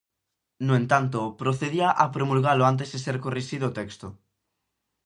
[0.67, 4.07] No entanto, procedía a promulgalo antes de ser corrixido o texto.